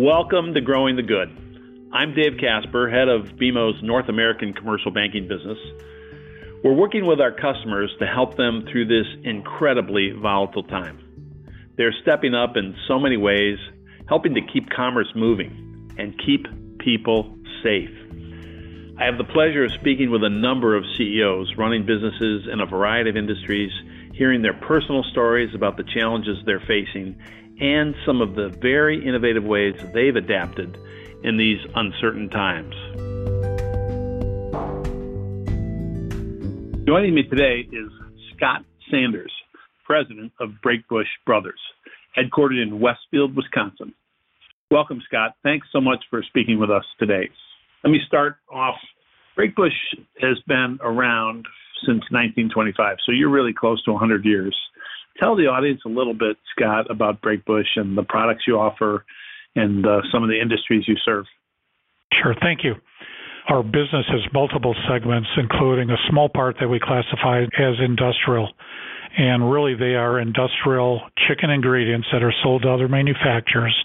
[0.00, 1.28] Welcome to Growing the Good.
[1.92, 5.58] I'm Dave Casper, head of BMO's North American commercial banking business.
[6.64, 10.98] We're working with our customers to help them through this incredibly volatile time.
[11.76, 13.58] They're stepping up in so many ways,
[14.08, 16.46] helping to keep commerce moving and keep
[16.78, 17.90] people safe.
[18.98, 22.66] I have the pleasure of speaking with a number of CEOs running businesses in a
[22.66, 23.70] variety of industries,
[24.14, 27.20] hearing their personal stories about the challenges they're facing
[27.60, 30.78] and some of the very innovative ways they've adapted
[31.22, 32.74] in these uncertain times.
[36.86, 37.90] Joining me today is
[38.34, 39.32] Scott Sanders,
[39.84, 41.60] president of Brakebush Brothers,
[42.16, 43.94] headquartered in Westfield, Wisconsin.
[44.70, 45.34] Welcome, Scott.
[45.42, 47.28] Thanks so much for speaking with us today.
[47.84, 48.76] Let me start off.
[49.38, 49.76] Brakebush
[50.20, 51.46] has been around
[51.86, 54.56] since 1925, so you're really close to 100 years.
[55.20, 59.04] Tell the audience a little bit, Scott, about Brakebush and the products you offer
[59.54, 61.26] and uh, some of the industries you serve.
[62.14, 62.74] Sure, thank you.
[63.48, 68.48] Our business has multiple segments, including a small part that we classify as industrial.
[69.18, 73.76] And really, they are industrial chicken ingredients that are sold to other manufacturers,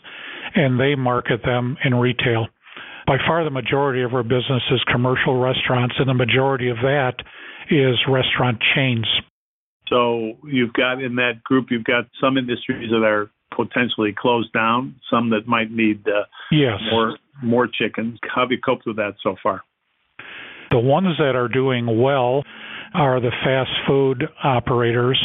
[0.53, 2.47] and they market them in retail.
[3.07, 7.15] By far, the majority of our business is commercial restaurants, and the majority of that
[7.69, 9.07] is restaurant chains.
[9.89, 14.95] So you've got in that group, you've got some industries that are potentially closed down,
[15.09, 16.79] some that might need uh, yes.
[16.91, 18.17] more more chickens.
[18.23, 19.61] How have you coped with that so far?
[20.71, 22.43] The ones that are doing well
[22.93, 25.21] are the fast food operators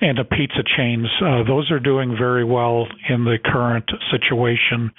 [0.00, 1.06] and the pizza chains.
[1.20, 4.90] Uh, those are doing very well in the current situation.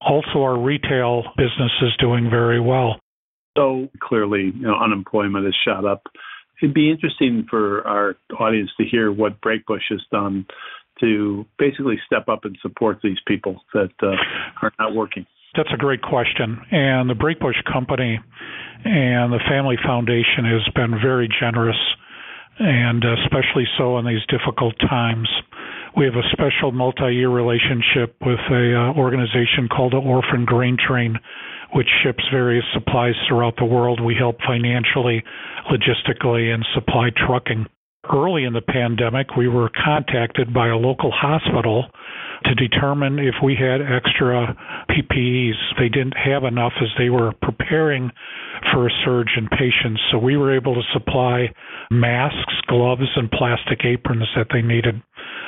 [0.00, 3.00] Also, our retail business is doing very well.
[3.56, 6.02] So clearly, you know, unemployment has shot up.
[6.62, 10.46] It'd be interesting for our audience to hear what Brakebush has done
[11.00, 14.14] to basically step up and support these people that uh,
[14.62, 15.26] are not working.
[15.56, 16.60] That's a great question.
[16.70, 18.20] And the Brakebush Company
[18.84, 21.76] and the Family Foundation has been very generous,
[22.58, 25.28] and especially so in these difficult times.
[25.96, 31.18] We have a special multi-year relationship with a uh, organization called the Orphan Grain Train,
[31.74, 34.00] which ships various supplies throughout the world.
[34.00, 35.22] We help financially,
[35.70, 37.66] logistically, and supply trucking.
[38.12, 41.86] Early in the pandemic, we were contacted by a local hospital
[42.44, 44.54] to determine if we had extra
[44.90, 45.54] PPEs.
[45.78, 48.10] They didn't have enough as they were preparing
[48.72, 50.00] for a surge in patients.
[50.10, 51.52] So we were able to supply
[51.90, 55.02] masks, gloves, and plastic aprons that they needed.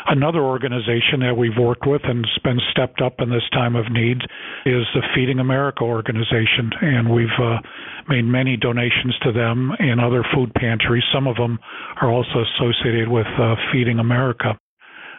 [0.06, 3.91] Another organization that we've worked with and has been stepped up in this time of
[3.91, 4.19] need
[4.66, 7.56] is the Feeding America organization, and we've uh,
[8.09, 11.04] made many donations to them and other food pantries.
[11.12, 11.59] Some of them
[12.03, 14.59] are also associated with uh, Feeding America.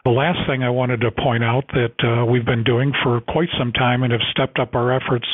[0.05, 3.49] The last thing I wanted to point out that uh, we've been doing for quite
[3.57, 5.25] some time and have stepped up our efforts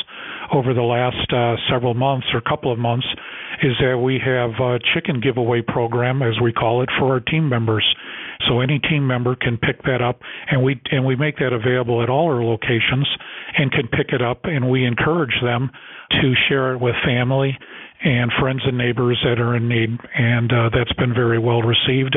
[0.50, 3.04] over the last uh, several months or couple of months
[3.62, 7.50] is that we have a chicken giveaway program, as we call it, for our team
[7.50, 7.84] members.
[8.48, 12.02] So any team member can pick that up, and we and we make that available
[12.02, 13.06] at all our locations,
[13.58, 15.70] and can pick it up, and we encourage them
[16.12, 17.58] to share it with family
[18.02, 22.16] and friends and neighbors that are in need, and uh, that's been very well received.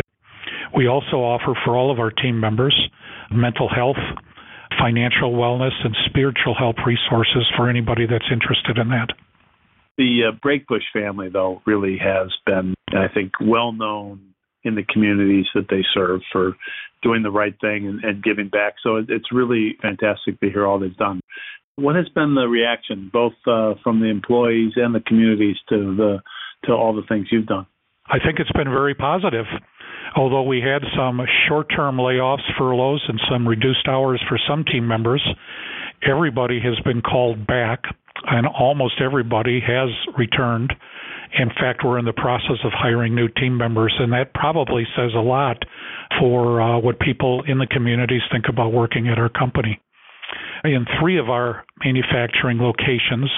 [0.76, 2.76] We also offer for all of our team members
[3.32, 3.98] mental health,
[4.78, 9.10] financial wellness, and spiritual health resources for anybody that's interested in that.
[9.98, 14.34] The uh, Brakebush family, though, really has been, I think, well known
[14.64, 16.54] in the communities that they serve for
[17.02, 18.74] doing the right thing and, and giving back.
[18.84, 21.22] So it, it's really fantastic to hear all they've done.
[21.78, 26.20] What has been the reaction, both uh, from the employees and the communities, to the
[26.66, 27.68] to all the things you've done?
[28.08, 29.46] I think it's been very positive
[30.16, 34.88] although we had some short term layoffs, furloughs, and some reduced hours for some team
[34.88, 35.24] members,
[36.08, 37.84] everybody has been called back,
[38.26, 40.74] and almost everybody has returned.
[41.38, 45.12] In fact, we're in the process of hiring new team members, and that probably says
[45.16, 45.58] a lot
[46.20, 49.82] for uh, what people in the communities think about working at our company
[50.64, 53.30] in three of our manufacturing locations.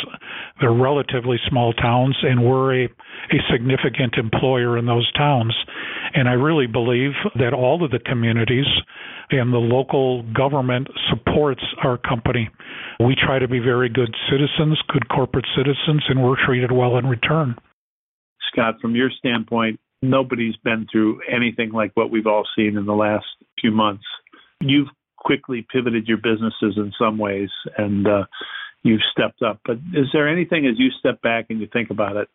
[0.59, 5.55] They're relatively small towns, and we're a, a significant employer in those towns.
[6.13, 8.65] And I really believe that all of the communities
[9.29, 12.49] and the local government supports our company.
[12.99, 17.05] We try to be very good citizens, good corporate citizens, and we're treated well in
[17.05, 17.55] return.
[18.51, 22.93] Scott, from your standpoint, nobody's been through anything like what we've all seen in the
[22.93, 23.25] last
[23.59, 24.05] few months.
[24.61, 24.87] You've
[25.17, 28.23] quickly pivoted your businesses in some ways and uh,
[28.83, 29.59] you've stepped up.
[29.65, 32.29] But is there anything as you step back and you think about it,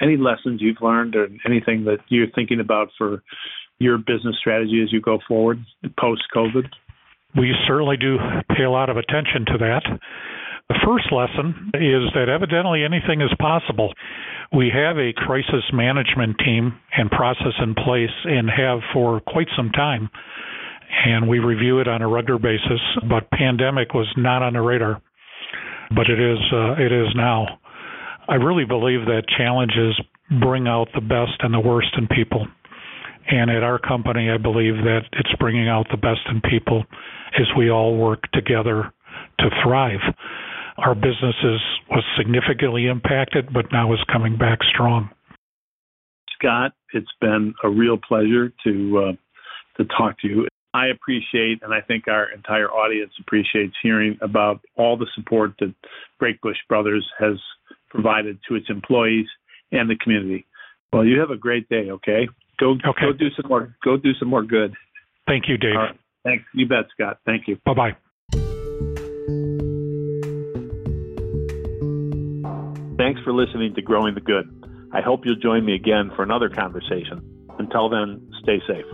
[0.00, 3.22] any lessons you've learned or anything that you're thinking about for
[3.78, 5.58] your business strategy as you go forward
[5.98, 6.64] post COVID?
[7.36, 8.16] We certainly do
[8.56, 9.82] pay a lot of attention to that.
[10.68, 13.92] The first lesson is that evidently anything is possible.
[14.52, 19.70] We have a crisis management team and process in place and have for quite some
[19.70, 20.08] time.
[21.04, 25.02] And we review it on a regular basis, but pandemic was not on the radar.
[25.94, 27.60] But it is uh, it is now.
[28.28, 30.00] I really believe that challenges
[30.40, 32.46] bring out the best and the worst in people.
[33.28, 36.84] And at our company, I believe that it's bringing out the best in people
[37.38, 38.92] as we all work together
[39.40, 40.00] to thrive.
[40.78, 45.10] Our business is, was significantly impacted, but now is coming back strong.
[46.38, 49.12] Scott, it's been a real pleasure to uh,
[49.78, 50.48] to talk to you.
[50.74, 55.74] I appreciate, and I think our entire audience appreciates hearing about all the support that
[56.20, 57.38] Brakebush Brothers has
[57.88, 59.26] provided to its employees
[59.72, 60.46] and the community.
[60.92, 61.90] Well, you have a great day.
[61.90, 62.28] Okay,
[62.58, 63.02] go okay.
[63.02, 64.74] go do some more go do some more good.
[65.26, 65.76] Thank you, Dave.
[66.24, 66.44] Thanks.
[66.54, 67.18] You bet, Scott.
[67.24, 67.58] Thank you.
[67.64, 67.96] Bye bye.
[72.96, 74.48] Thanks for listening to Growing the Good.
[74.92, 77.20] I hope you'll join me again for another conversation.
[77.58, 78.86] Until then, stay safe.